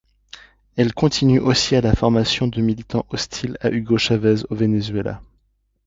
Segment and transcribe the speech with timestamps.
[0.77, 5.21] Elle continue aussi à la formation de militants hostile à Hugo Chavez au Venezuela.